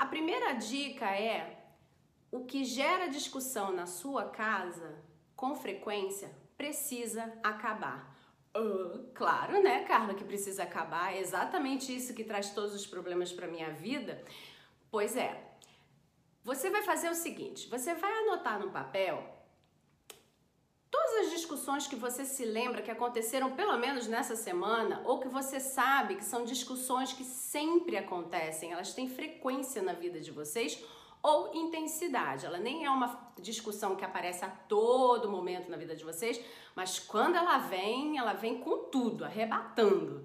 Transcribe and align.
A 0.00 0.06
primeira 0.06 0.54
dica 0.54 1.04
é 1.14 1.62
o 2.32 2.46
que 2.46 2.64
gera 2.64 3.06
discussão 3.06 3.70
na 3.70 3.84
sua 3.84 4.30
casa 4.30 4.98
com 5.36 5.54
frequência 5.54 6.34
precisa 6.56 7.30
acabar. 7.42 8.16
Uh, 8.56 9.10
claro, 9.12 9.62
né, 9.62 9.84
Carla, 9.84 10.14
que 10.14 10.24
precisa 10.24 10.62
acabar. 10.62 11.14
É 11.14 11.20
exatamente 11.20 11.94
isso 11.94 12.14
que 12.14 12.24
traz 12.24 12.48
todos 12.48 12.74
os 12.74 12.86
problemas 12.86 13.30
para 13.30 13.46
minha 13.46 13.72
vida. 13.72 14.24
Pois 14.90 15.18
é. 15.18 15.38
Você 16.44 16.70
vai 16.70 16.82
fazer 16.82 17.10
o 17.10 17.14
seguinte: 17.14 17.68
você 17.68 17.94
vai 17.94 18.10
anotar 18.10 18.58
no 18.58 18.70
papel 18.70 19.22
discussões 21.50 21.88
que 21.88 21.96
você 21.96 22.24
se 22.24 22.44
lembra 22.44 22.80
que 22.80 22.92
aconteceram 22.92 23.50
pelo 23.56 23.76
menos 23.76 24.06
nessa 24.06 24.36
semana, 24.36 25.02
ou 25.04 25.18
que 25.18 25.26
você 25.26 25.58
sabe 25.58 26.14
que 26.14 26.24
são 26.24 26.44
discussões 26.44 27.12
que 27.12 27.24
sempre 27.24 27.96
acontecem, 27.96 28.70
elas 28.70 28.94
têm 28.94 29.08
frequência 29.08 29.82
na 29.82 29.92
vida 29.92 30.20
de 30.20 30.30
vocês 30.30 30.80
ou 31.20 31.52
intensidade. 31.52 32.46
Ela 32.46 32.58
nem 32.58 32.84
é 32.84 32.90
uma 32.90 33.32
discussão 33.40 33.96
que 33.96 34.04
aparece 34.04 34.44
a 34.44 34.48
todo 34.48 35.28
momento 35.28 35.68
na 35.68 35.76
vida 35.76 35.96
de 35.96 36.04
vocês, 36.04 36.40
mas 36.76 37.00
quando 37.00 37.34
ela 37.34 37.58
vem, 37.58 38.16
ela 38.16 38.32
vem 38.32 38.60
com 38.60 38.84
tudo, 38.84 39.24
arrebatando. 39.24 40.24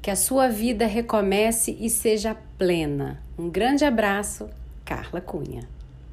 Que 0.00 0.10
a 0.10 0.16
sua 0.16 0.48
vida 0.48 0.86
recomece 0.86 1.76
e 1.78 1.90
seja 1.90 2.36
plena. 2.56 3.22
Um 3.38 3.50
grande 3.50 3.84
abraço, 3.84 4.48
Carla 4.84 5.20
Cunha. 5.20 5.77